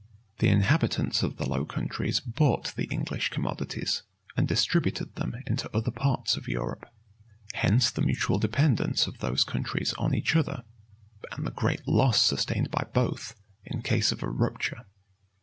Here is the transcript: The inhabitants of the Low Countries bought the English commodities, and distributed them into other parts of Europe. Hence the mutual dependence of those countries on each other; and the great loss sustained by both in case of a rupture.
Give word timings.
The 0.39 0.49
inhabitants 0.49 1.21
of 1.21 1.37
the 1.37 1.47
Low 1.47 1.63
Countries 1.63 2.19
bought 2.19 2.73
the 2.75 2.85
English 2.85 3.29
commodities, 3.29 4.01
and 4.35 4.47
distributed 4.47 5.13
them 5.13 5.35
into 5.45 5.69
other 5.77 5.91
parts 5.91 6.35
of 6.35 6.47
Europe. 6.47 6.89
Hence 7.53 7.91
the 7.91 8.01
mutual 8.01 8.39
dependence 8.39 9.05
of 9.05 9.19
those 9.19 9.43
countries 9.43 9.93
on 9.99 10.15
each 10.15 10.35
other; 10.35 10.63
and 11.33 11.45
the 11.45 11.51
great 11.51 11.87
loss 11.87 12.19
sustained 12.19 12.71
by 12.71 12.87
both 12.91 13.35
in 13.63 13.83
case 13.83 14.11
of 14.11 14.23
a 14.23 14.27
rupture. 14.27 14.87